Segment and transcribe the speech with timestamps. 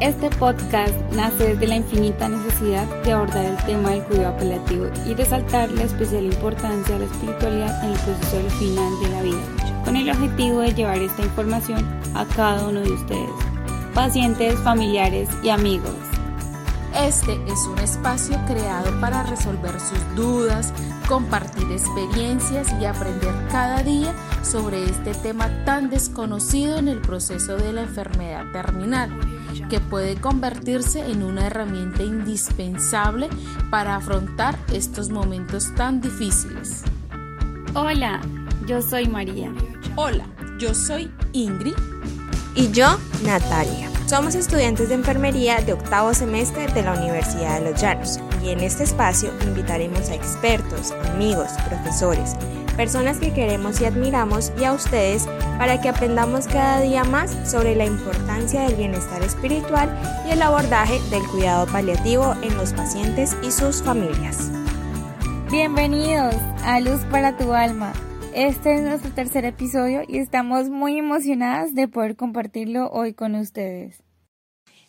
[0.00, 5.14] Este podcast nace desde la infinita necesidad de abordar el tema del cuidado apelativo y
[5.14, 9.96] resaltar la especial importancia de la espiritualidad en el proceso final de la vida, con
[9.96, 11.84] el objetivo de llevar esta información
[12.14, 13.30] a cada uno de ustedes,
[13.92, 15.96] pacientes, familiares y amigos.
[16.94, 20.72] Este es un espacio creado para resolver sus dudas,
[21.08, 27.72] compartir experiencias y aprender cada día sobre este tema tan desconocido en el proceso de
[27.72, 29.10] la enfermedad terminal
[29.68, 33.28] que puede convertirse en una herramienta indispensable
[33.70, 36.82] para afrontar estos momentos tan difíciles.
[37.74, 38.20] Hola,
[38.66, 39.52] yo soy María.
[39.96, 40.24] Hola,
[40.58, 41.74] yo soy Ingrid.
[42.54, 43.88] Y yo, Natalia.
[44.08, 48.60] Somos estudiantes de enfermería de octavo semestre de la Universidad de los Llanos y en
[48.60, 52.34] este espacio invitaremos a expertos, amigos, profesores,
[52.78, 55.26] personas que queremos y admiramos y a ustedes
[55.58, 59.90] para que aprendamos cada día más sobre la importancia del bienestar espiritual
[60.24, 64.52] y el abordaje del cuidado paliativo en los pacientes y sus familias.
[65.50, 67.92] Bienvenidos a Luz para tu Alma.
[68.32, 74.04] Este es nuestro tercer episodio y estamos muy emocionadas de poder compartirlo hoy con ustedes.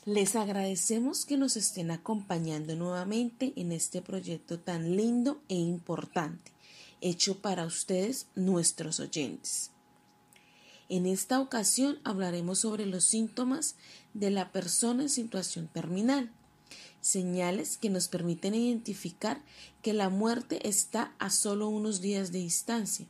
[0.06, 6.49] Les agradecemos que nos estén acompañando nuevamente en este proyecto tan lindo e importante
[7.02, 9.72] hecho para ustedes, nuestros oyentes.
[10.90, 13.76] En esta ocasión hablaremos sobre los síntomas
[14.16, 16.32] de la persona en situación terminal,
[17.00, 19.44] señales que nos permiten identificar
[19.84, 23.06] que la muerte está a solo unos días de distancia,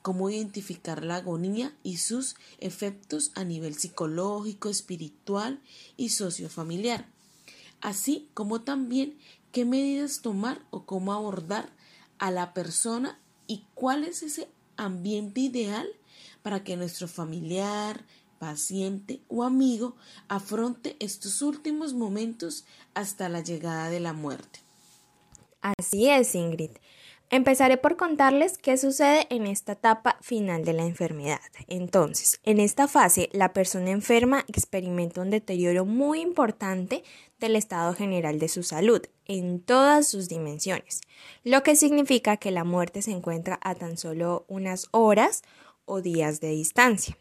[0.00, 5.60] cómo identificar la agonía y sus efectos a nivel psicológico, espiritual
[5.96, 7.08] y sociofamiliar,
[7.80, 9.18] así como también
[9.50, 11.76] qué medidas tomar o cómo abordar
[12.18, 15.88] a la persona y cuál es ese ambiente ideal
[16.42, 18.04] para que nuestro familiar,
[18.38, 19.96] paciente o amigo
[20.28, 22.64] afronte estos últimos momentos
[22.94, 24.60] hasta la llegada de la muerte.
[25.60, 26.70] Así es, Ingrid.
[27.30, 31.40] Empezaré por contarles qué sucede en esta etapa final de la enfermedad.
[31.66, 37.04] Entonces, en esta fase, la persona enferma experimenta un deterioro muy importante
[37.38, 41.02] del estado general de su salud en todas sus dimensiones,
[41.44, 45.42] lo que significa que la muerte se encuentra a tan solo unas horas
[45.84, 47.18] o días de distancia.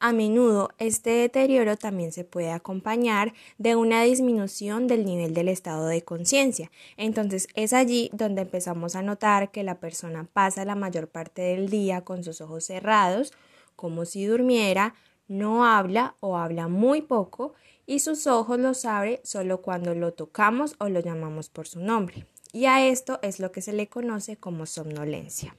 [0.00, 5.86] A menudo este deterioro también se puede acompañar de una disminución del nivel del estado
[5.88, 6.70] de conciencia.
[6.96, 11.68] Entonces es allí donde empezamos a notar que la persona pasa la mayor parte del
[11.68, 13.32] día con sus ojos cerrados,
[13.74, 14.94] como si durmiera,
[15.26, 17.54] no habla o habla muy poco
[17.84, 22.24] y sus ojos los abre solo cuando lo tocamos o lo llamamos por su nombre.
[22.52, 25.56] Y a esto es lo que se le conoce como somnolencia.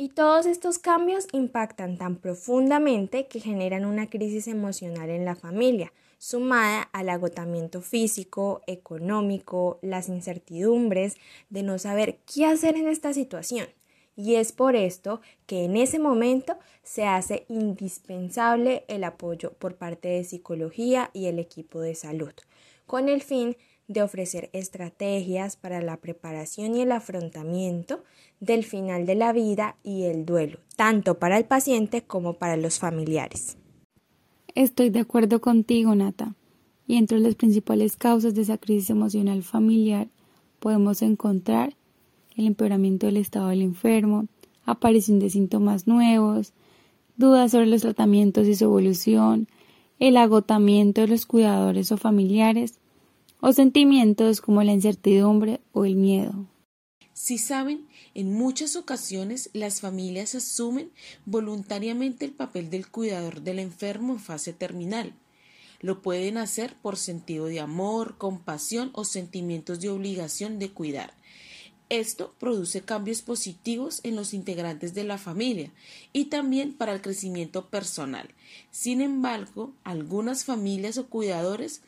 [0.00, 5.92] Y todos estos cambios impactan tan profundamente que generan una crisis emocional en la familia,
[6.18, 11.16] sumada al agotamiento físico, económico, las incertidumbres
[11.50, 13.66] de no saber qué hacer en esta situación.
[14.14, 20.06] Y es por esto que en ese momento se hace indispensable el apoyo por parte
[20.06, 22.32] de psicología y el equipo de salud,
[22.86, 23.56] con el fin
[23.88, 28.04] de ofrecer estrategias para la preparación y el afrontamiento
[28.38, 32.78] del final de la vida y el duelo, tanto para el paciente como para los
[32.78, 33.56] familiares.
[34.54, 36.34] Estoy de acuerdo contigo, Nata.
[36.86, 40.08] Y entre las principales causas de esa crisis emocional familiar
[40.58, 41.74] podemos encontrar
[42.36, 44.26] el empeoramiento del estado del enfermo,
[44.64, 46.52] aparición de síntomas nuevos,
[47.16, 49.48] dudas sobre los tratamientos y su evolución,
[49.98, 52.78] el agotamiento de los cuidadores o familiares,
[53.40, 56.46] o sentimientos como la incertidumbre o el miedo.
[57.12, 60.92] Si saben, en muchas ocasiones las familias asumen
[61.26, 65.14] voluntariamente el papel del cuidador del enfermo en fase terminal.
[65.80, 71.12] Lo pueden hacer por sentido de amor, compasión o sentimientos de obligación de cuidar.
[71.88, 75.72] Esto produce cambios positivos en los integrantes de la familia
[76.12, 78.28] y también para el crecimiento personal.
[78.70, 81.80] Sin embargo, algunas familias o cuidadores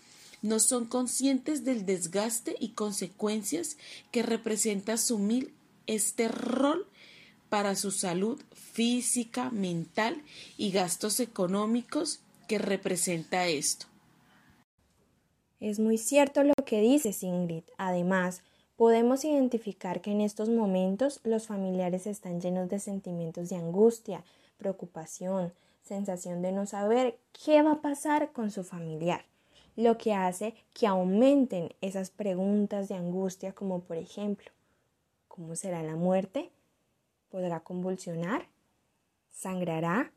[0.42, 3.76] no son conscientes del desgaste y consecuencias
[4.10, 5.52] que representa asumir
[5.87, 6.87] este rol
[7.48, 10.22] para su salud física, mental
[10.56, 13.87] y gastos económicos que representa esto.
[15.58, 17.64] Es muy cierto lo que dices, Ingrid.
[17.76, 18.42] Además,
[18.76, 24.25] podemos identificar que en estos momentos los familiares están llenos de sentimientos de angustia,
[24.56, 25.52] preocupación,
[25.82, 29.29] sensación de no saber qué va a pasar con su familiar
[29.80, 34.50] lo que hace que aumenten esas preguntas de angustia como por ejemplo,
[35.26, 36.50] ¿cómo será la muerte?
[37.30, 38.48] ¿Podrá convulsionar?
[39.30, 40.12] ¿Sangrará?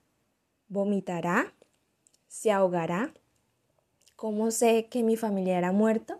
[0.67, 1.53] ¿Vomitará?
[2.27, 3.13] ¿Se ahogará?
[4.15, 6.19] ¿Cómo sé que mi familiar ha muerto?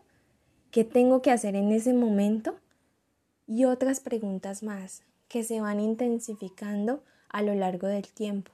[0.71, 2.59] ¿Qué tengo que hacer en ese momento?
[3.45, 8.51] Y otras preguntas más que se van intensificando a lo largo del tiempo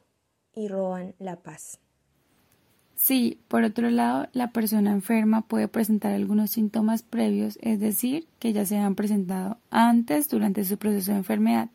[0.53, 1.80] y roban la paz.
[3.00, 8.51] Sí, por otro lado, la persona enferma puede presentar algunos síntomas previos, es decir, que
[8.51, 11.69] ya se han presentado antes durante su proceso de enfermedad,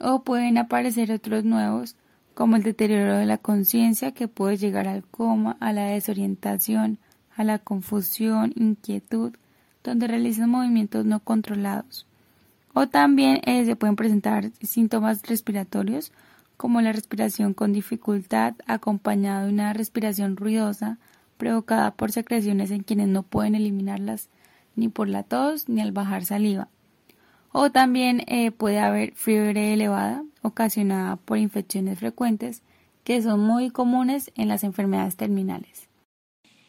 [0.00, 1.94] o pueden aparecer otros nuevos,
[2.32, 6.98] como el deterioro de la conciencia que puede llegar al coma, a la desorientación,
[7.36, 9.34] a la confusión, inquietud,
[9.84, 12.06] donde realizan movimientos no controlados.
[12.72, 16.12] O también eh, se pueden presentar síntomas respiratorios
[16.56, 20.98] como la respiración con dificultad acompañada de una respiración ruidosa
[21.36, 24.28] provocada por secreciones en quienes no pueden eliminarlas
[24.74, 26.68] ni por la tos ni al bajar saliva.
[27.52, 32.62] O también eh, puede haber fiebre elevada ocasionada por infecciones frecuentes
[33.04, 35.85] que son muy comunes en las enfermedades terminales.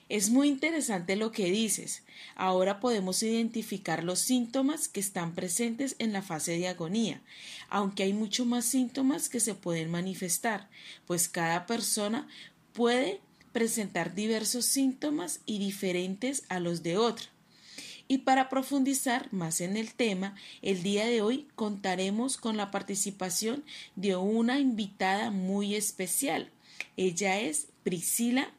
[0.09, 2.04] Es muy interesante lo que dices.
[2.36, 7.21] Ahora podemos identificar los síntomas que están presentes en la fase de agonía,
[7.69, 10.69] aunque hay mucho más síntomas que se pueden manifestar,
[11.07, 12.27] pues cada persona
[12.71, 13.19] puede
[13.51, 17.27] presentar diversos síntomas y diferentes a los de otra.
[18.07, 23.65] Y para profundizar más en el tema, el día de hoy contaremos con la participación
[23.98, 26.50] de una invitada muy especial.
[26.95, 28.53] Ella es Priscila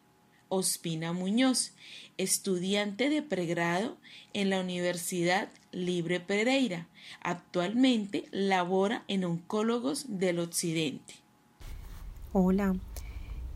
[0.48, 1.72] Ospina Muñoz,
[2.16, 3.96] estudiante de pregrado
[4.32, 6.88] en la Universidad Libre Pereira.
[7.22, 11.14] Actualmente labora en Oncólogos del Occidente.
[12.32, 12.76] Hola,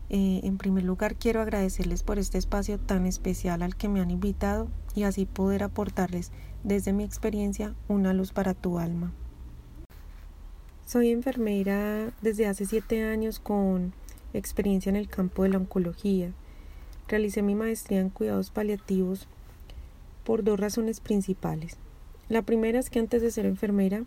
[0.09, 4.11] eh, en primer lugar quiero agradecerles por este espacio tan especial al que me han
[4.11, 6.31] invitado y así poder aportarles
[6.63, 9.11] desde mi experiencia una luz para tu alma.
[10.85, 13.93] Soy enfermera desde hace siete años con
[14.33, 16.31] experiencia en el campo de la oncología
[17.13, 19.27] Realicé mi maestría en cuidados paliativos
[20.23, 21.77] por dos razones principales.
[22.27, 24.03] La primera es que antes de ser enfermera,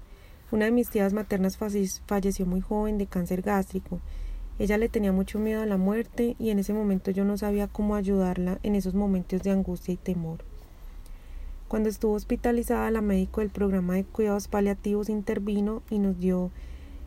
[0.51, 4.01] una de mis tías maternas falleció muy joven de cáncer gástrico.
[4.59, 7.69] Ella le tenía mucho miedo a la muerte y en ese momento yo no sabía
[7.69, 10.41] cómo ayudarla en esos momentos de angustia y temor.
[11.69, 16.51] Cuando estuvo hospitalizada, la médico del programa de cuidados paliativos intervino y nos dio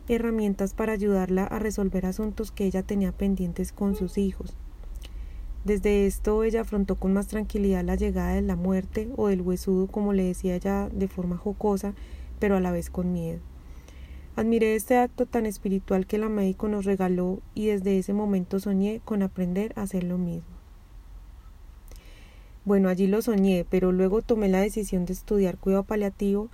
[0.08, 4.56] herramientas para ayudarla a resolver asuntos que ella tenía pendientes con sus hijos.
[5.64, 9.88] Desde esto ella afrontó con más tranquilidad la llegada de la muerte o del huesudo,
[9.88, 11.92] como le decía ella de forma jocosa,
[12.38, 13.40] pero a la vez con miedo.
[14.36, 19.02] Admiré este acto tan espiritual que la médico nos regaló y desde ese momento soñé
[19.04, 20.48] con aprender a hacer lo mismo.
[22.64, 26.48] Bueno, allí lo soñé, pero luego tomé la decisión de estudiar cuidado paliativo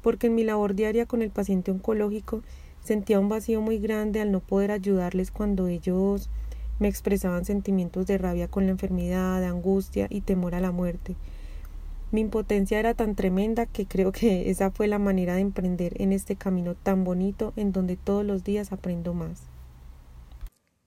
[0.00, 2.42] porque en mi labor diaria con el paciente oncológico
[2.84, 6.30] sentía un vacío muy grande al no poder ayudarles cuando ellos
[6.78, 11.16] me expresaban sentimientos de rabia con la enfermedad, de angustia y temor a la muerte.
[12.12, 16.12] Mi impotencia era tan tremenda que creo que esa fue la manera de emprender en
[16.12, 19.42] este camino tan bonito en donde todos los días aprendo más.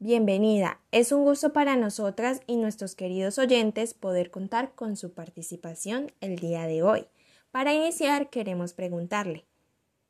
[0.01, 6.13] Bienvenida, es un gusto para nosotras y nuestros queridos oyentes poder contar con su participación
[6.21, 7.05] el día de hoy.
[7.51, 9.45] Para iniciar queremos preguntarle,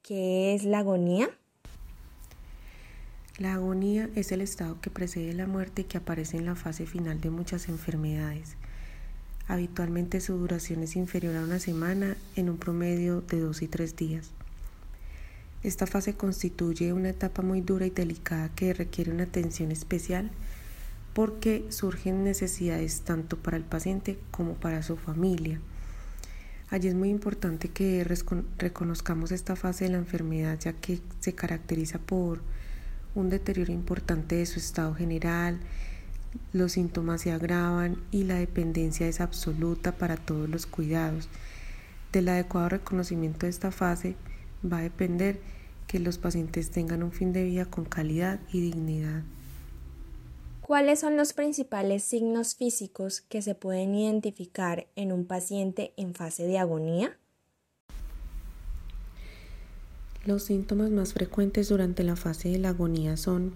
[0.04, 1.30] ¿qué es la agonía?
[3.40, 6.86] La agonía es el estado que precede la muerte y que aparece en la fase
[6.86, 8.58] final de muchas enfermedades.
[9.48, 13.96] Habitualmente su duración es inferior a una semana en un promedio de dos y tres
[13.96, 14.32] días.
[15.64, 20.32] Esta fase constituye una etapa muy dura y delicada que requiere una atención especial
[21.14, 25.62] porque surgen necesidades tanto para el paciente como para su familia.
[26.70, 28.04] Allí es muy importante que
[28.58, 32.42] reconozcamos esta fase de la enfermedad ya que se caracteriza por
[33.16, 35.60] un deterioro importante de su estado general,
[36.54, 41.28] los síntomas se agravan y la dependencia es absoluta para todos los cuidados.
[42.12, 44.16] Del adecuado reconocimiento de esta fase
[44.64, 45.40] va a depender
[45.88, 49.24] que los pacientes tengan un fin de vida con calidad y dignidad.
[50.62, 56.46] ¿Cuáles son los principales signos físicos que se pueden identificar en un paciente en fase
[56.46, 57.19] de agonía?
[60.30, 63.54] Los síntomas más frecuentes durante la fase de la agonía son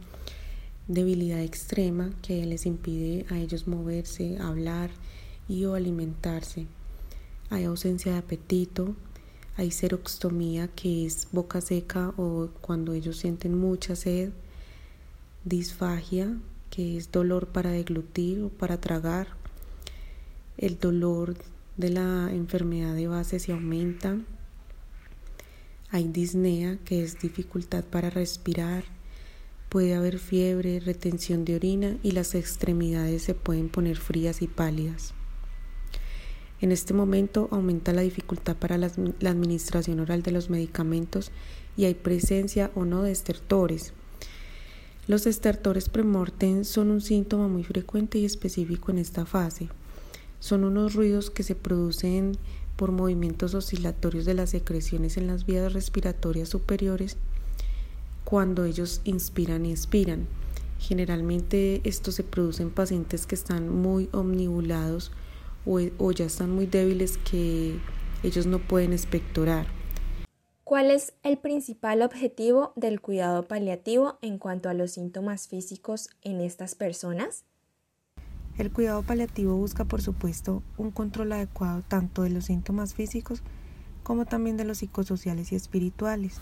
[0.87, 4.89] debilidad extrema que les impide a ellos moverse, hablar
[5.47, 6.65] y o alimentarse.
[7.51, 8.95] Hay ausencia de apetito,
[9.55, 14.31] hay seroxtomía que es boca seca o cuando ellos sienten mucha sed,
[15.45, 16.35] disfagia
[16.71, 19.27] que es dolor para deglutir o para tragar,
[20.57, 21.35] el dolor
[21.77, 24.17] de la enfermedad de base se aumenta,
[25.93, 28.83] hay disnea, que es dificultad para respirar.
[29.69, 35.13] Puede haber fiebre, retención de orina y las extremidades se pueden poner frías y pálidas.
[36.61, 41.31] En este momento aumenta la dificultad para la, administración oral de los medicamentos
[41.77, 43.93] y hay presencia o no de estertores.
[45.05, 49.69] Los estertores premortem son un síntoma muy frecuente y específico en esta fase.
[50.39, 52.35] Son unos ruidos que se producen
[52.75, 57.17] por movimientos oscilatorios de las secreciones en las vías respiratorias superiores
[58.23, 60.27] cuando ellos inspiran y expiran.
[60.79, 65.11] Generalmente esto se produce en pacientes que están muy omnibulados
[65.65, 67.79] o, ya están muy débiles que
[68.21, 69.67] ellos no pueden expectorar.
[70.63, 76.41] ¿Cuál es el principal objetivo del cuidado paliativo en cuanto a los síntomas físicos en
[76.41, 77.45] estas personas?
[78.57, 83.41] El cuidado paliativo busca, por supuesto, un control adecuado tanto de los síntomas físicos
[84.03, 86.39] como también de los psicosociales y espirituales.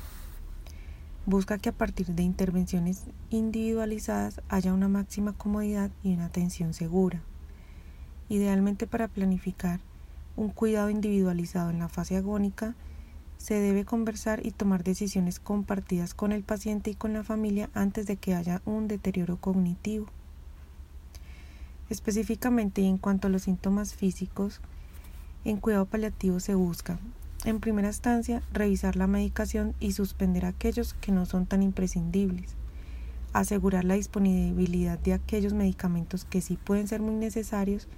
[1.26, 7.22] Busca que a partir de intervenciones individualizadas haya una máxima comodidad y una atención segura
[8.32, 9.82] idealmente para planificar
[10.38, 12.76] un cuidado individualizado en la fase agónica,
[13.38, 18.06] se debe conversar y tomar decisiones compartidas con el paciente y con la familia antes
[18.06, 20.06] de que haya un deterioro cognitivo.
[21.92, 24.62] Específicamente en cuanto a los síntomas físicos,
[25.44, 26.98] en cuidado paliativo se busca,
[27.44, 32.56] en primera instancia, revisar la medicación y suspender aquellos que no son tan imprescindibles,
[33.34, 37.90] asegurar la disponibilidad de aquellos medicamentos que sí pueden ser muy necesarios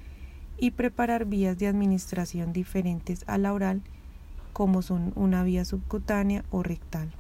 [0.57, 3.83] y preparar vías de administración diferentes a la oral
[4.53, 7.13] como son una vía subcutánea o rectal.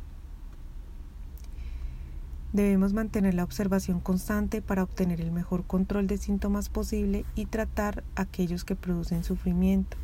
[2.53, 8.03] Debemos mantener la observación constante para obtener el mejor control de síntomas posible y tratar
[8.15, 9.97] aquellos que producen sufrimiento.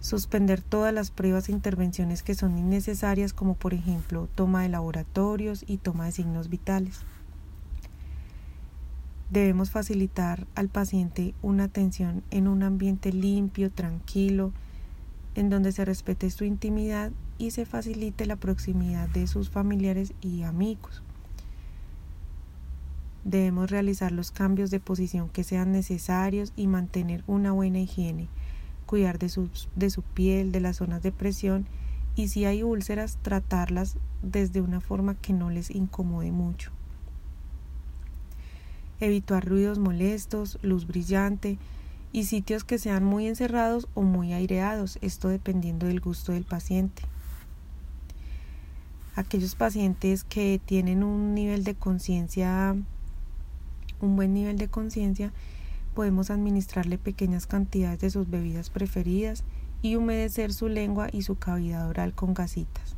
[0.00, 5.64] Suspender todas las pruebas e intervenciones que son innecesarias como por ejemplo toma de laboratorios
[5.64, 7.02] y toma de signos vitales.
[9.30, 14.52] Debemos facilitar al paciente una atención en un ambiente limpio, tranquilo,
[15.36, 20.42] en donde se respete su intimidad y se facilite la proximidad de sus familiares y
[20.42, 21.04] amigos.
[23.24, 28.28] Debemos realizar los cambios de posición que sean necesarios y mantener una buena higiene,
[28.86, 31.66] cuidar de su, de su piel, de las zonas de presión
[32.16, 36.72] y si hay úlceras, tratarlas desde una forma que no les incomode mucho
[39.04, 41.58] evitar ruidos molestos, luz brillante
[42.12, 47.02] y sitios que sean muy encerrados o muy aireados, esto dependiendo del gusto del paciente.
[49.14, 52.76] Aquellos pacientes que tienen un nivel de conciencia,
[54.02, 55.32] un buen nivel de conciencia,
[55.94, 59.44] podemos administrarle pequeñas cantidades de sus bebidas preferidas
[59.80, 62.96] y humedecer su lengua y su cavidad oral con gasitas.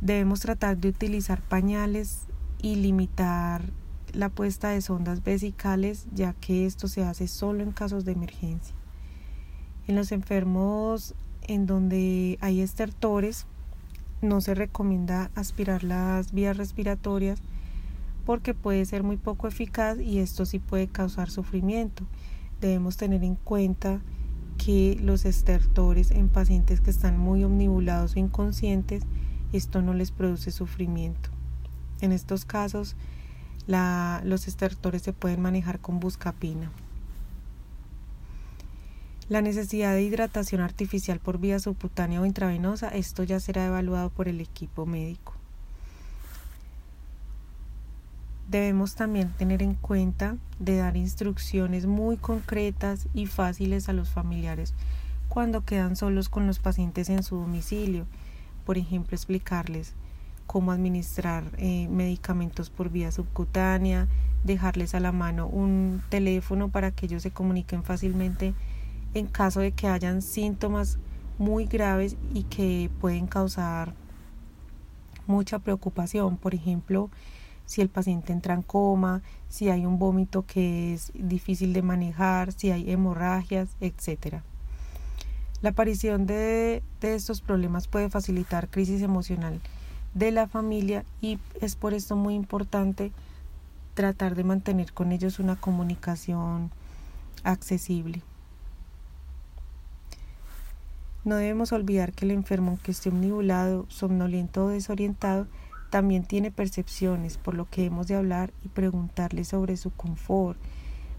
[0.00, 2.22] Debemos tratar de utilizar pañales
[2.60, 3.62] y limitar
[4.12, 8.74] la puesta de sondas vesicales ya que esto se hace solo en casos de emergencia.
[9.86, 13.46] En los enfermos en donde hay estertores
[14.20, 17.40] no se recomienda aspirar las vías respiratorias
[18.24, 22.04] porque puede ser muy poco eficaz y esto sí puede causar sufrimiento.
[22.60, 24.00] Debemos tener en cuenta
[24.58, 29.04] que los estertores en pacientes que están muy omnibulados o inconscientes,
[29.52, 31.30] esto no les produce sufrimiento.
[32.00, 32.96] En estos casos,
[33.66, 36.70] los estertores se pueden manejar con buscapina.
[39.28, 44.28] La necesidad de hidratación artificial por vía subcutánea o intravenosa, esto ya será evaluado por
[44.28, 45.34] el equipo médico.
[48.52, 54.74] Debemos también tener en cuenta de dar instrucciones muy concretas y fáciles a los familiares
[55.30, 58.04] cuando quedan solos con los pacientes en su domicilio.
[58.66, 59.94] Por ejemplo, explicarles
[60.46, 64.06] cómo administrar eh, medicamentos por vía subcutánea,
[64.44, 68.52] dejarles a la mano un teléfono para que ellos se comuniquen fácilmente
[69.14, 70.98] en caso de que hayan síntomas
[71.38, 73.94] muy graves y que pueden causar
[75.26, 76.36] mucha preocupación.
[76.36, 77.08] Por ejemplo,
[77.66, 82.52] si el paciente entra en coma, si hay un vómito que es difícil de manejar,
[82.52, 84.42] si hay hemorragias, etc.
[85.62, 89.60] La aparición de, estos problemas puede facilitar crisis emocional
[90.12, 93.12] de la familia y es por esto muy importante
[93.94, 96.70] tratar de mantener con ellos una comunicación
[97.44, 98.22] accesible.
[101.24, 105.46] No debemos olvidar que el enfermo, que esté omnibulado, somnoliento o desorientado,
[105.92, 110.58] también tiene percepciones, por lo que hemos de hablar y preguntarle sobre su confort,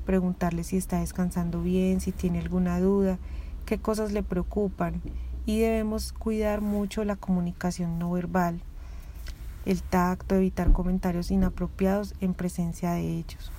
[0.03, 3.19] preguntarle si está descansando bien, si tiene alguna duda,
[3.67, 4.99] qué cosas le preocupan
[5.45, 8.61] y debemos cuidar mucho la comunicación no verbal
[9.67, 13.51] el tacto, evitar comentarios inapropiados en presencia de ellos.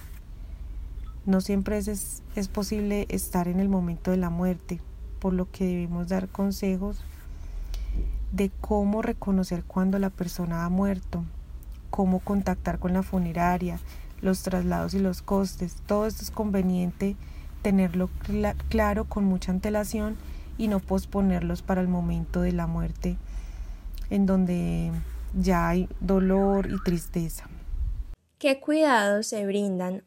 [1.27, 4.81] No siempre es, es posible estar en el momento de la muerte,
[5.21, 7.05] por lo que debemos dar consejos
[8.35, 11.25] de cómo reconocer cuando la persona ha muerto,
[11.91, 13.79] cómo contactar con la funeraria,
[14.21, 15.77] los traslados y los costes.
[15.87, 17.17] Todo esto es conveniente
[17.63, 18.11] tenerlo
[18.69, 20.17] claro con mucha antelación
[20.59, 23.17] y no posponerlos para el momento de la muerte
[24.11, 24.91] en donde
[25.33, 27.49] ya hay dolor y tristeza.
[28.39, 30.03] ¿Qué cuidados se brindan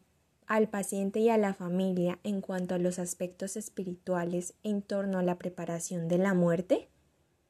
[0.48, 5.24] al paciente y a la familia en cuanto a los aspectos espirituales en torno a
[5.24, 6.90] la preparación de la muerte?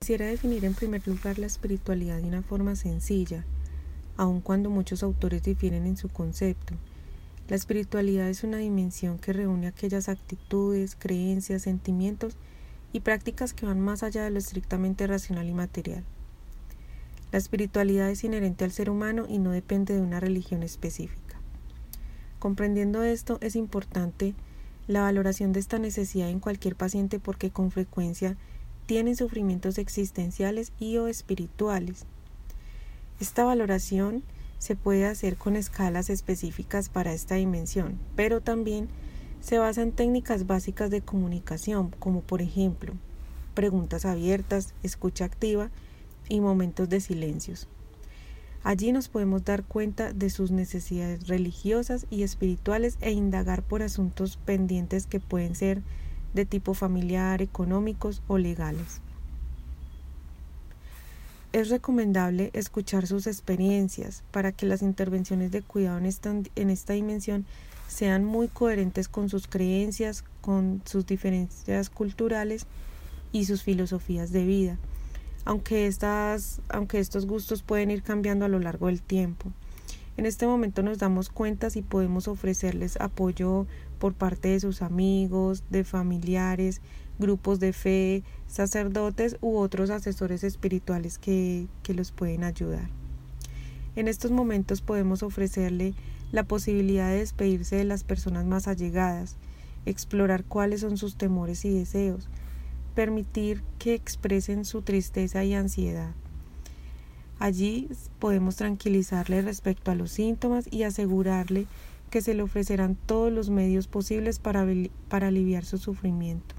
[0.07, 3.43] Quisiera definir en primer lugar la espiritualidad de una forma sencilla,
[4.15, 6.75] aun cuando muchos autores difieren en su concepto.
[7.49, 12.37] La espiritualidad es una dimensión que reúne aquellas actitudes, creencias, sentimientos
[12.93, 16.05] y prácticas que van más allá de lo estrictamente racional y material.
[17.33, 21.35] La espiritualidad es inherente al ser humano y no depende de una religión específica.
[22.39, 24.35] Comprendiendo esto, es importante
[24.87, 28.37] la valoración de esta necesidad en cualquier paciente porque con frecuencia
[28.87, 32.05] tienen sufrimientos existenciales y o espirituales.
[33.19, 34.23] Esta valoración
[34.57, 38.87] se puede hacer con escalas específicas para esta dimensión, pero también
[39.41, 42.93] se basa en técnicas básicas de comunicación, como por ejemplo
[43.53, 45.71] preguntas abiertas, escucha activa
[46.29, 47.67] y momentos de silencios.
[48.63, 54.37] Allí nos podemos dar cuenta de sus necesidades religiosas y espirituales e indagar por asuntos
[54.37, 55.81] pendientes que pueden ser
[56.37, 59.01] de tipo familiar, económicos o legales.
[61.51, 66.93] Es recomendable escuchar sus experiencias para que las intervenciones de cuidado en esta, en esta
[66.93, 67.45] dimensión
[67.89, 72.65] sean muy coherentes con sus creencias, con sus diferencias culturales
[73.33, 74.77] y sus filosofías de vida
[75.47, 79.53] aunque, estas, aunque estos gustos pueden ir cambiando a lo largo del tiempo.
[80.17, 83.67] En este momento nos damos cuenta si podemos ofrecerles apoyo
[83.99, 86.81] por parte de sus amigos, de familiares,
[87.19, 92.89] grupos de fe, sacerdotes u otros asesores espirituales que, que los pueden ayudar.
[93.95, 95.93] En estos momentos podemos ofrecerle
[96.31, 99.37] la posibilidad de despedirse de las personas más allegadas,
[99.85, 102.27] explorar cuáles son sus temores y deseos,
[102.95, 106.11] permitir que expresen su tristeza y ansiedad.
[107.39, 111.67] Allí podemos tranquilizarle respecto a los síntomas y asegurarle
[112.09, 114.65] que se le ofrecerán todos los medios posibles para,
[115.09, 116.55] para aliviar su sufrimiento.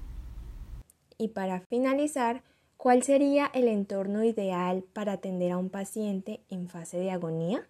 [1.17, 2.43] Y para finalizar,
[2.77, 7.67] ¿cuál sería el entorno ideal para atender a un paciente en fase de agonía?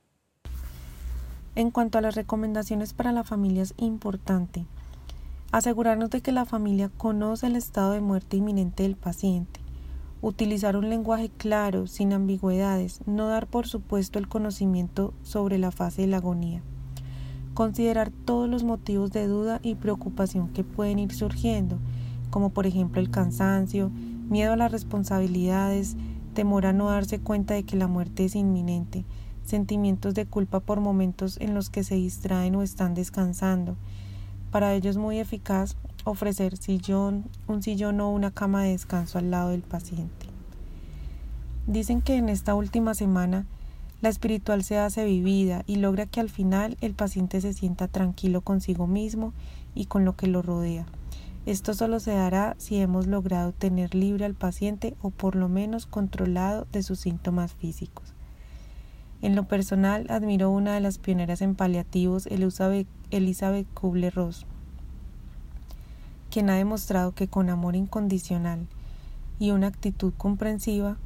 [1.55, 4.65] En cuanto a las recomendaciones para la familia es importante
[5.51, 9.59] Asegurarnos de que la familia conoce el estado de muerte inminente del paciente.
[10.21, 16.01] Utilizar un lenguaje claro, sin ambigüedades, no dar por supuesto el conocimiento sobre la fase
[16.01, 16.61] de la agonía.
[17.53, 21.77] Considerar todos los motivos de duda y preocupación que pueden ir surgiendo,
[22.31, 23.91] como por ejemplo el cansancio,
[24.29, 25.95] miedo a las responsabilidades,
[26.33, 29.05] temor a no darse cuenta de que la muerte es inminente,
[29.43, 33.77] sentimientos de culpa por momentos en los que se distraen o están descansando,
[34.51, 39.31] para ello es muy eficaz ofrecer sillón, un sillón o una cama de descanso al
[39.31, 40.27] lado del paciente.
[41.67, 43.45] Dicen que en esta última semana
[44.01, 48.41] la espiritual se hace vivida y logra que al final el paciente se sienta tranquilo
[48.41, 49.33] consigo mismo
[49.75, 50.85] y con lo que lo rodea.
[51.45, 55.85] Esto solo se dará si hemos logrado tener libre al paciente o por lo menos
[55.85, 58.13] controlado de sus síntomas físicos.
[59.21, 64.45] En lo personal, admiro una de las pioneras en paliativos, Elizabeth Kubler-Ross,
[66.29, 68.67] quien ha demostrado que con amor incondicional
[69.39, 70.97] y una actitud comprensiva,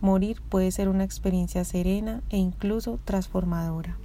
[0.00, 3.96] morir puede ser una experiencia serena e incluso transformadora.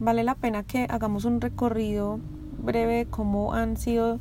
[0.00, 2.18] Vale la pena que hagamos un recorrido
[2.58, 4.18] breve de cómo han sido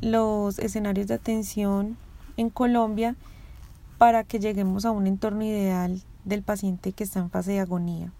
[0.00, 1.96] los escenarios de atención
[2.36, 3.16] en Colombia
[3.98, 8.12] para que lleguemos a un entorno ideal del paciente que está en fase de agonía.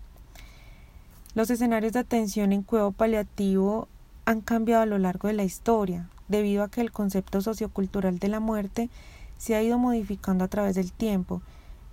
[1.35, 3.89] Los escenarios de atención en cuidado paliativo
[4.25, 8.29] han cambiado a lo largo de la historia, debido a que el concepto sociocultural de
[8.29, 8.91] la muerte
[9.39, 11.43] se ha ido modificando a través del tiempo.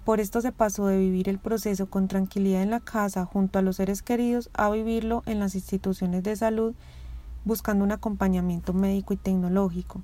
[0.05, 3.61] Por esto se pasó de vivir el proceso con tranquilidad en la casa junto a
[3.61, 6.75] los seres queridos a vivirlo en las instituciones de salud
[7.45, 10.01] buscando un acompañamiento médico y tecnológico.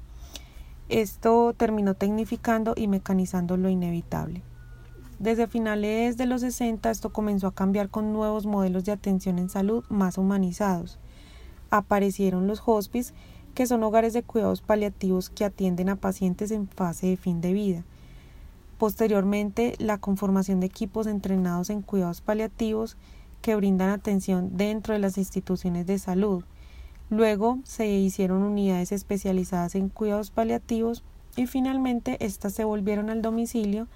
[0.89, 4.41] Esto terminó tecnificando y mecanizando lo inevitable.
[5.19, 9.49] Desde finales de los 60 esto comenzó a cambiar con nuevos modelos de atención en
[9.49, 10.99] salud más humanizados.
[11.75, 13.13] Aparecieron los hospices,
[13.53, 17.51] que son hogares de cuidados paliativos que atienden a pacientes en fase de fin de
[17.51, 17.83] vida.
[18.77, 22.95] Posteriormente, la conformación de equipos entrenados en cuidados paliativos
[23.41, 26.45] que brindan atención dentro de las instituciones de salud.
[27.09, 31.03] Luego se hicieron unidades especializadas en cuidados paliativos
[31.35, 33.89] y finalmente estas se volvieron al domicilio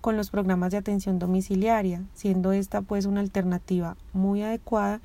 [0.00, 5.00] con los programas de atención domiciliaria, siendo esta pues una alternativa muy adecuada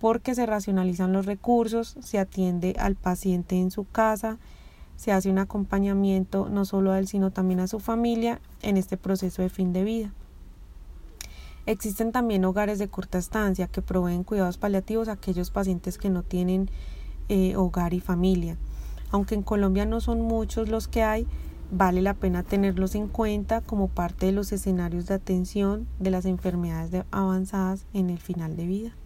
[0.00, 4.38] porque se racionalizan los recursos, se atiende al paciente en su casa,
[4.96, 8.96] se hace un acompañamiento no solo a él sino también a su familia en este
[8.96, 10.12] proceso de fin de vida.
[11.66, 16.22] Existen también hogares de corta estancia que proveen cuidados paliativos a aquellos pacientes que no
[16.22, 16.70] tienen
[17.28, 18.56] eh, hogar y familia.
[19.10, 21.26] Aunque en Colombia no son muchos los que hay,
[21.70, 26.24] vale la pena tenerlos en cuenta como parte de los escenarios de atención de las
[26.24, 28.96] enfermedades avanzadas en el final de vida.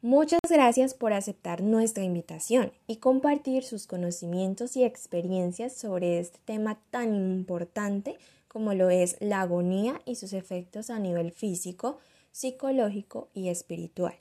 [0.00, 6.78] Muchas gracias por aceptar nuestra invitación y compartir sus conocimientos y experiencias sobre este tema
[6.90, 11.98] tan importante como lo es la agonía y sus efectos a nivel físico,
[12.30, 14.14] psicológico y espiritual,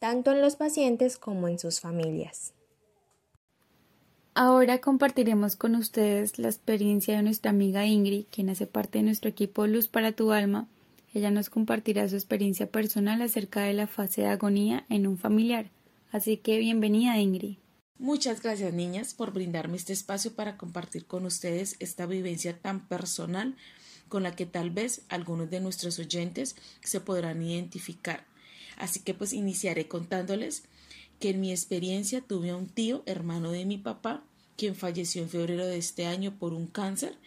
[0.00, 2.52] tanto en los pacientes como en sus familias.
[4.34, 9.30] Ahora compartiremos con ustedes la experiencia de nuestra amiga Ingrid, quien hace parte de nuestro
[9.30, 10.66] equipo Luz para tu Alma.
[11.12, 15.70] Ella nos compartirá su experiencia personal acerca de la fase de agonía en un familiar.
[16.12, 17.56] Así que bienvenida Ingrid.
[17.98, 23.56] Muchas gracias niñas por brindarme este espacio para compartir con ustedes esta vivencia tan personal
[24.08, 28.24] con la que tal vez algunos de nuestros oyentes se podrán identificar.
[28.76, 30.62] Así que pues iniciaré contándoles
[31.18, 34.24] que en mi experiencia tuve a un tío, hermano de mi papá,
[34.56, 37.18] quien falleció en febrero de este año por un cáncer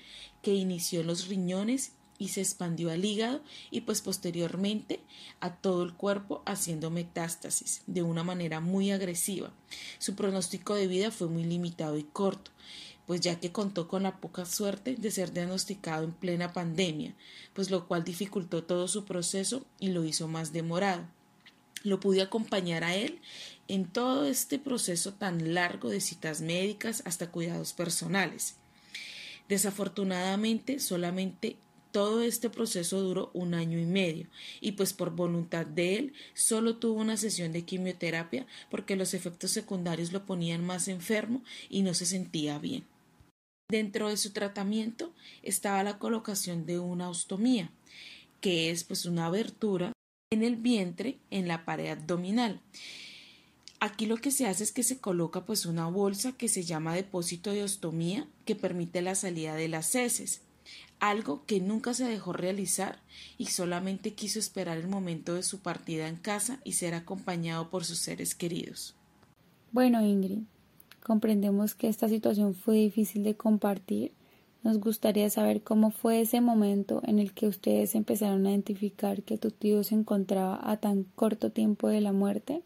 [0.42, 1.92] que inició en los riñones
[2.24, 5.02] y se expandió al hígado y pues posteriormente
[5.42, 9.52] a todo el cuerpo haciendo metástasis de una manera muy agresiva.
[10.00, 12.52] Su pronóstico de vida fue muy limitado y corto,
[13.06, 17.14] pues ya que contó con la poca suerte de ser diagnosticado en plena pandemia,
[17.54, 21.04] pues lo cual dificultó todo su proceso y lo hizo más demorado.
[21.84, 23.20] Lo pude acompañar a él
[23.68, 28.56] en todo este proceso tan largo de citas médicas hasta cuidados personales.
[29.50, 31.58] Desafortunadamente, solamente
[31.94, 34.28] todo este proceso duró un año y medio
[34.60, 39.52] y pues por voluntad de él solo tuvo una sesión de quimioterapia porque los efectos
[39.52, 42.84] secundarios lo ponían más enfermo y no se sentía bien.
[43.70, 47.70] Dentro de su tratamiento estaba la colocación de una ostomía,
[48.42, 49.94] que es pues una abertura
[50.32, 52.60] en el vientre en la pared abdominal.
[53.80, 56.96] Aquí lo que se hace es que se coloca pues una bolsa que se llama
[56.96, 60.42] depósito de ostomía que permite la salida de las heces
[61.00, 63.00] algo que nunca se dejó realizar
[63.38, 67.84] y solamente quiso esperar el momento de su partida en casa y ser acompañado por
[67.84, 68.96] sus seres queridos.
[69.74, 70.44] Bueno, Ingrid,
[71.04, 74.14] comprendemos que esta situación fue difícil de compartir.
[74.64, 79.38] Nos gustaría saber cómo fue ese momento en el que ustedes empezaron a identificar que
[79.38, 82.62] tu tío se encontraba a tan corto tiempo de la muerte.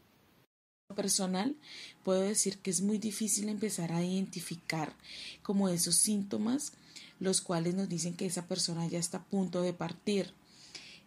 [0.96, 1.56] Personal,
[2.04, 4.94] puedo decir que es muy difícil empezar a identificar
[5.42, 6.74] como esos síntomas
[7.20, 10.34] los cuales nos dicen que esa persona ya está a punto de partir.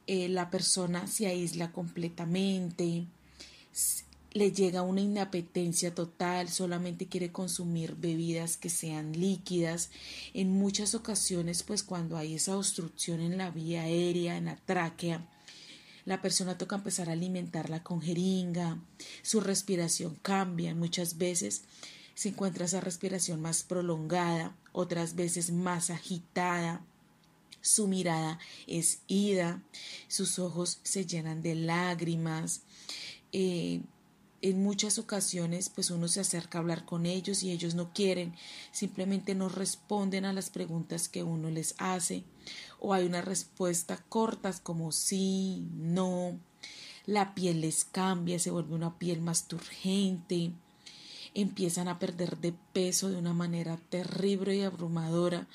[0.07, 3.07] Eh, la persona se aísla completamente,
[4.33, 9.91] le llega una inapetencia total, solamente quiere consumir bebidas que sean líquidas.
[10.35, 15.27] En muchas ocasiones, pues cuando hay esa obstrucción en la vía aérea, en la tráquea,
[16.05, 18.79] la persona toca empezar a alimentarla con jeringa,
[19.23, 21.63] su respiración cambia muchas veces
[22.21, 26.85] se encuentra esa respiración más prolongada, otras veces más agitada.
[27.63, 29.63] Su mirada es ida,
[30.07, 32.61] sus ojos se llenan de lágrimas.
[33.33, 33.81] Eh,
[34.43, 38.35] en muchas ocasiones pues uno se acerca a hablar con ellos y ellos no quieren,
[38.71, 42.25] simplemente no responden a las preguntas que uno les hace
[42.81, 46.39] o hay una respuesta cortas como sí, no,
[47.07, 50.53] la piel les cambia, se vuelve una piel más turgente,
[51.35, 55.47] empiezan a perder de peso de una manera terrible y abrumadora.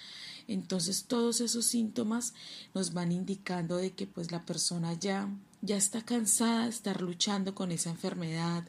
[0.48, 2.34] Entonces todos esos síntomas
[2.74, 5.30] nos van indicando de que pues la persona ya
[5.62, 8.64] ya está cansada de estar luchando con esa enfermedad,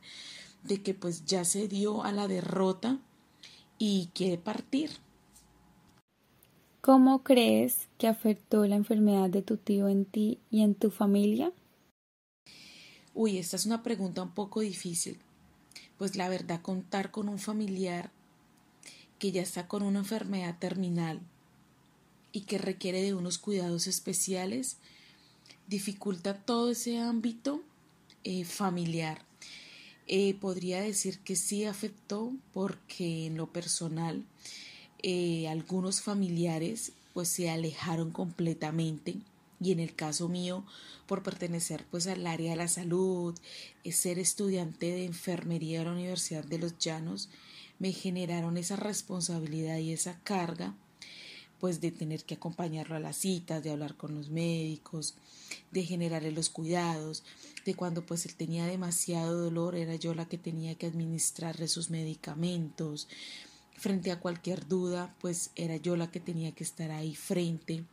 [0.63, 2.99] de que pues ya se dio a la derrota
[3.79, 4.91] y quiere partir.
[6.81, 11.53] ¿Cómo crees que afectó la enfermedad de tu tío en ti y en tu familia?
[13.13, 15.19] Uy, esta es una pregunta un poco difícil
[15.99, 18.11] pues la verdad contar con un familiar
[19.19, 21.21] que ya está con una enfermedad terminal
[22.33, 24.77] y que requiere de unos cuidados especiales
[25.67, 27.63] dificulta todo ese ámbito
[28.25, 29.23] eh, familiar.
[30.07, 34.25] Eh, podría decir que sí afectó porque en lo personal
[35.03, 39.17] eh, algunos familiares pues se alejaron completamente
[39.61, 40.65] y en el caso mío
[41.07, 43.35] por pertenecer pues al área de la salud,
[43.91, 47.29] ser estudiante de enfermería de la Universidad de los Llanos,
[47.79, 50.75] me generaron esa responsabilidad y esa carga
[51.61, 55.15] pues de tener que acompañarlo a las citas, de hablar con los médicos,
[55.71, 57.25] de generarle los cuidados,
[57.65, 61.89] de cuando pues él tenía demasiado dolor era yo la que tenía que administrarle sus
[61.89, 63.09] medicamentos,
[63.77, 67.85] frente a cualquier duda pues era yo la que tenía que estar ahí frente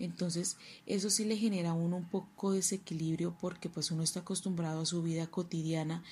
[0.00, 0.56] entonces,
[0.86, 4.82] eso sí le genera a uno un poco de desequilibrio porque pues uno está acostumbrado
[4.82, 6.04] a su vida cotidiana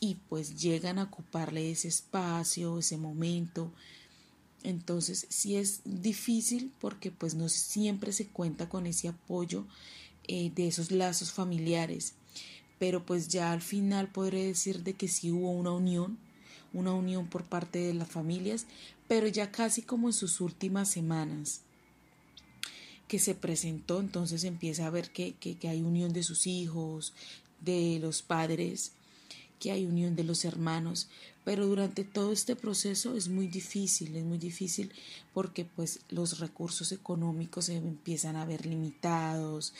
[0.00, 3.72] y pues llegan a ocuparle ese espacio, ese momento.
[4.62, 9.64] Entonces, sí es difícil porque pues no siempre se cuenta con ese apoyo
[10.28, 12.14] eh, de esos lazos familiares.
[12.78, 16.18] Pero pues ya al final podré decir de que sí hubo una unión,
[16.74, 18.66] una unión por parte de las familias,
[19.08, 21.62] pero ya casi como en sus últimas semanas
[23.08, 27.12] que se presentó, entonces empieza a ver que, que, hay unión de sus hijos,
[27.60, 28.92] de los padres,
[29.60, 31.08] que hay unión de los hermanos,
[31.44, 34.92] pero durante todo este proceso es muy difícil, es muy difícil
[35.32, 39.74] porque pues los recursos económicos se empiezan a ver limitados,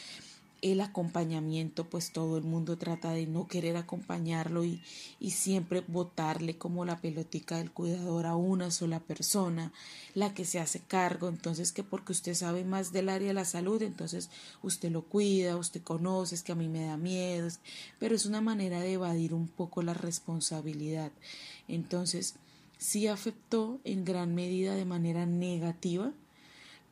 [0.65, 4.83] el acompañamiento, pues todo el mundo trata de no querer acompañarlo y,
[5.21, 9.75] y siempre votarle como la pelotica del cuidador a una sola persona,
[10.15, 13.45] la que se hace cargo, entonces que porque usted sabe más del área de la
[13.45, 14.31] salud, entonces
[14.63, 17.47] usted lo cuida, usted conoce, es que a mí me da miedo,
[17.99, 21.13] pero es una manera de evadir un poco la responsabilidad.
[21.69, 22.37] Entonces,
[22.79, 26.15] sí afectó en gran medida de manera negativa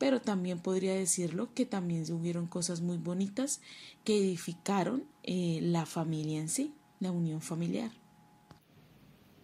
[0.03, 3.61] pero también podría decirlo que también hubieron cosas muy bonitas
[4.03, 7.89] que edificaron eh, la familia en sí, la unión familiar.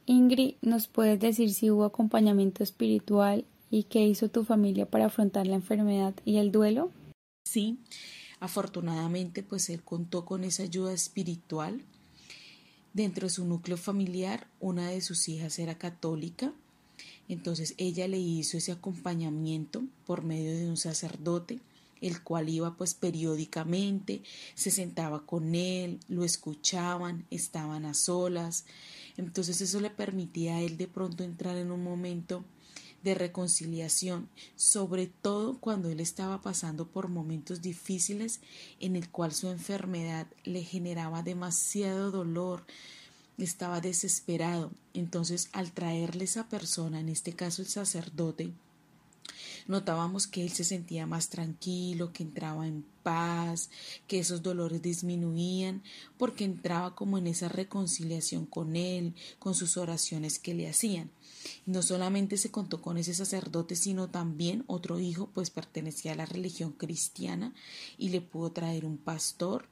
[0.05, 5.47] Ingrid, ¿nos puedes decir si hubo acompañamiento espiritual y qué hizo tu familia para afrontar
[5.47, 6.91] la enfermedad y el duelo?
[7.45, 7.79] Sí,
[8.41, 11.85] afortunadamente pues él contó con esa ayuda espiritual.
[12.91, 16.51] Dentro de su núcleo familiar, una de sus hijas era católica
[17.29, 21.59] entonces ella le hizo ese acompañamiento por medio de un sacerdote,
[22.01, 24.23] el cual iba pues periódicamente,
[24.55, 28.65] se sentaba con él, lo escuchaban, estaban a solas.
[29.15, 32.43] Entonces eso le permitía a él de pronto entrar en un momento
[33.03, 38.41] de reconciliación, sobre todo cuando él estaba pasando por momentos difíciles
[38.79, 42.65] en el cual su enfermedad le generaba demasiado dolor,
[43.43, 44.71] estaba desesperado.
[44.93, 48.51] Entonces, al traerle esa persona, en este caso el sacerdote,
[49.67, 53.69] notábamos que él se sentía más tranquilo, que entraba en paz,
[54.07, 55.83] que esos dolores disminuían,
[56.17, 61.11] porque entraba como en esa reconciliación con él, con sus oraciones que le hacían.
[61.65, 66.25] No solamente se contó con ese sacerdote, sino también otro hijo, pues pertenecía a la
[66.25, 67.53] religión cristiana
[67.97, 69.67] y le pudo traer un pastor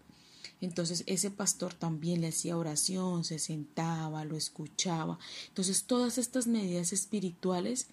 [0.62, 5.20] entonces ese pastor también le hacía oración, se sentaba, lo escuchaba.
[5.50, 7.88] Entonces todas estas medidas espirituales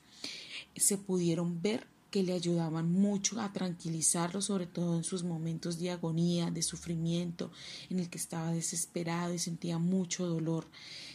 [0.77, 5.91] se pudieron ver que le ayudaban mucho a tranquilizarlo, sobre todo en sus momentos de
[5.91, 7.51] agonía, de sufrimiento,
[7.91, 10.65] en el que estaba desesperado y sentía mucho dolor.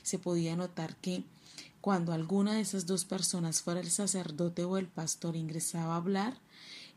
[0.04, 1.24] Se podía notar que
[1.80, 6.38] cuando alguna de esas dos personas, fuera el sacerdote o el pastor, ingresaba a hablar,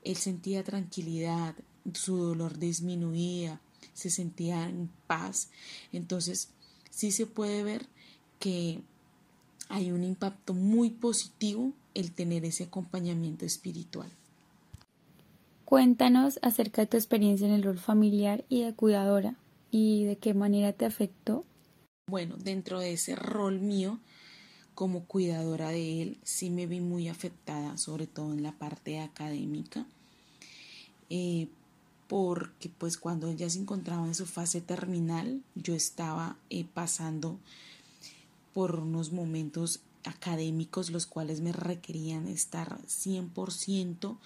[0.03, 1.55] él sentía tranquilidad,
[1.95, 3.61] su dolor disminuía,
[3.95, 5.51] se sentía en paz.
[5.93, 6.51] Entonces,
[6.91, 7.87] sí se puede ver
[8.39, 8.81] que
[9.69, 14.11] hay un impacto muy positivo el tener ese acompañamiento espiritual.
[15.65, 19.37] Cuéntanos acerca de tu experiencia en el rol familiar y de cuidadora
[19.71, 21.47] y de qué manera te afectó.
[22.11, 23.99] Bueno, dentro de ese rol mío
[24.75, 29.87] como cuidadora de él, sí me vi muy afectada, sobre todo en la parte académica,
[31.09, 31.49] eh,
[32.12, 37.38] porque pues cuando ella se encontraba en su fase terminal, yo estaba eh, pasando
[38.53, 44.18] por unos momentos académicos los cuales me requerían estar 100%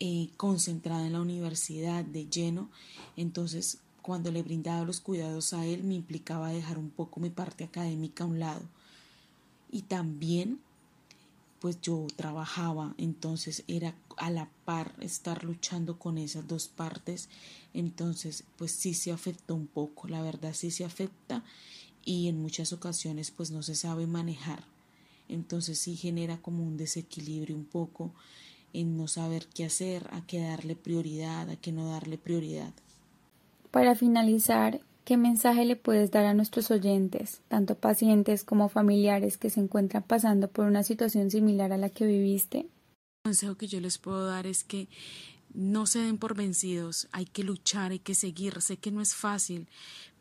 [0.00, 2.68] eh, concentrada en la universidad de lleno.
[3.16, 7.62] Entonces, cuando le brindaba los cuidados a él, me implicaba dejar un poco mi parte
[7.62, 8.62] académica a un lado.
[9.70, 10.58] Y también
[11.64, 17.30] pues yo trabajaba, entonces era a la par estar luchando con esas dos partes,
[17.72, 21.42] entonces pues sí se afectó un poco, la verdad sí se afecta
[22.04, 24.62] y en muchas ocasiones pues no se sabe manejar,
[25.30, 28.12] entonces sí genera como un desequilibrio un poco
[28.74, 32.74] en no saber qué hacer, a qué darle prioridad, a qué no darle prioridad.
[33.70, 39.50] Para finalizar, ¿Qué mensaje le puedes dar a nuestros oyentes, tanto pacientes como familiares que
[39.50, 42.60] se encuentran pasando por una situación similar a la que viviste?
[42.60, 42.68] El
[43.26, 44.88] consejo que yo les puedo dar es que
[45.52, 48.62] no se den por vencidos, hay que luchar, hay que seguir.
[48.62, 49.68] Sé que no es fácil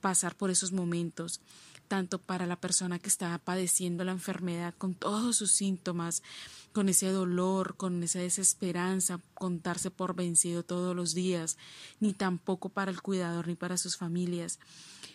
[0.01, 1.39] pasar por esos momentos,
[1.87, 6.23] tanto para la persona que está padeciendo la enfermedad con todos sus síntomas,
[6.71, 11.57] con ese dolor, con esa desesperanza, contarse por vencido todos los días,
[11.99, 14.59] ni tampoco para el cuidador ni para sus familias.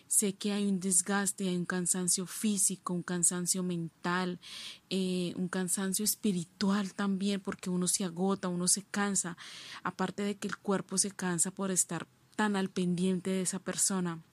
[0.07, 4.39] Sé que hay un desgaste, hay un cansancio físico, un cansancio mental,
[4.89, 9.37] eh, un cansancio espiritual también, porque uno se agota, uno se cansa,
[9.83, 14.23] aparte de que el cuerpo se cansa por estar tan al pendiente de esa persona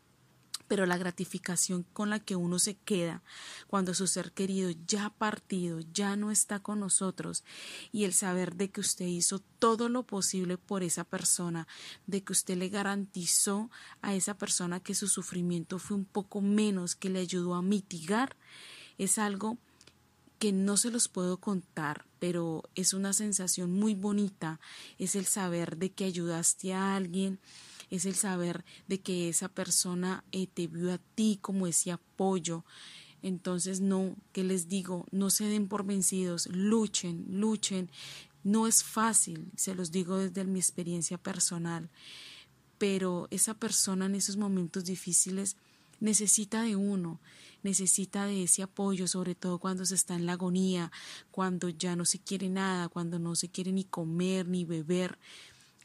[0.68, 3.22] pero la gratificación con la que uno se queda
[3.66, 7.44] cuando su ser querido ya partido, ya no está con nosotros,
[7.92, 11.66] y el saber de que usted hizo todo lo posible por esa persona,
[12.06, 13.70] de que usted le garantizó
[14.02, 18.36] a esa persona que su sufrimiento fue un poco menos, que le ayudó a mitigar,
[18.98, 19.58] es algo
[20.38, 24.60] que no se los puedo contar, pero es una sensación muy bonita,
[24.98, 27.40] es el saber de que ayudaste a alguien,
[27.90, 32.64] es el saber de que esa persona eh, te vio a ti como ese apoyo.
[33.22, 37.90] Entonces, no, que les digo, no se den por vencidos, luchen, luchen.
[38.44, 41.90] No es fácil, se los digo desde mi experiencia personal,
[42.78, 45.56] pero esa persona en esos momentos difíciles
[45.98, 47.18] necesita de uno,
[47.64, 50.92] necesita de ese apoyo, sobre todo cuando se está en la agonía,
[51.32, 55.18] cuando ya no se quiere nada, cuando no se quiere ni comer ni beber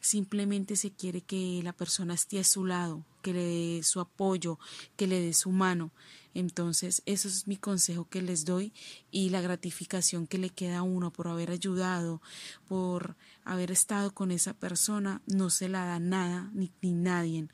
[0.02, 4.60] simplemente se quiere que la persona esté a su lado, que le dé su apoyo,
[4.98, 5.92] que le dé su mano.
[6.34, 8.74] Entonces, eso es mi consejo que les doy
[9.12, 12.22] y la gratificación que le queda a uno por haber ayudado,
[12.68, 17.48] por haber estado con esa persona, no se la da nada ni, ni nadie.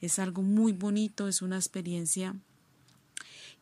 [0.00, 2.34] Es algo muy bonito, es una experiencia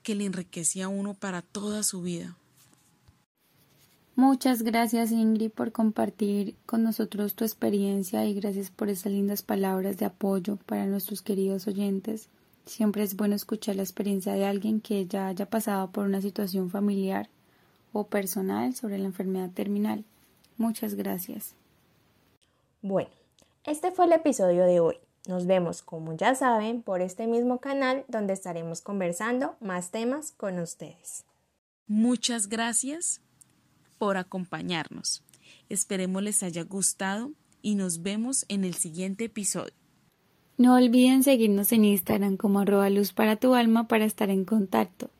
[0.02, 2.36] que le enriquece a uno para toda su vida.
[4.20, 9.96] Muchas gracias Ingrid por compartir con nosotros tu experiencia y gracias por esas lindas palabras
[9.96, 12.28] de apoyo para nuestros queridos oyentes.
[12.66, 16.68] Siempre es bueno escuchar la experiencia de alguien que ya haya pasado por una situación
[16.68, 17.30] familiar
[17.94, 20.04] o personal sobre la enfermedad terminal.
[20.58, 21.54] Muchas gracias.
[22.82, 23.08] Bueno,
[23.64, 24.96] este fue el episodio de hoy.
[25.28, 30.58] Nos vemos, como ya saben, por este mismo canal donde estaremos conversando más temas con
[30.58, 31.24] ustedes.
[31.86, 33.22] Muchas gracias
[34.00, 35.22] por acompañarnos.
[35.68, 39.74] Esperemos les haya gustado y nos vemos en el siguiente episodio.
[40.56, 45.10] No olviden seguirnos en Instagram como arroba luz para tu alma para estar en contacto.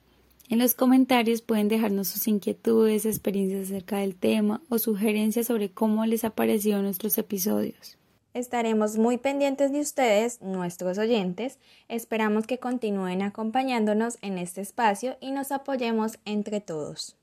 [0.48, 6.06] En los comentarios pueden dejarnos sus inquietudes, experiencias acerca del tema o sugerencias sobre cómo
[6.06, 7.98] les ha parecido nuestros episodios.
[8.32, 11.58] Estaremos muy pendientes de ustedes, nuestros oyentes.
[11.88, 17.18] Esperamos que continúen acompañándonos en este espacio y nos apoyemos entre todos.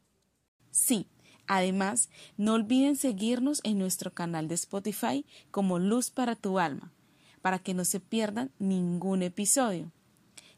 [0.69, 1.07] Sí,
[1.47, 6.91] Además, no olviden seguirnos en nuestro canal de Spotify como Luz para tu alma,
[7.41, 9.91] para que no se pierdan ningún episodio.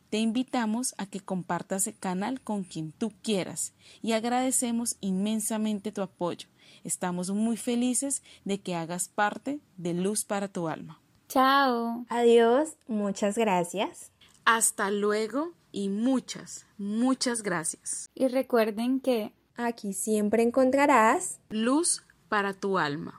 [0.10, 6.02] Te invitamos a que compartas el canal con quien tú quieras y agradecemos inmensamente tu
[6.02, 6.48] apoyo.
[6.84, 11.00] Estamos muy felices de que hagas parte de Luz para tu alma.
[11.28, 12.06] Chao.
[12.10, 14.12] Adiós, muchas gracias.
[14.46, 18.10] Hasta luego y muchas, muchas gracias.
[18.16, 23.08] Y recuerden que Aquí siempre encontrarás luz para tu alma.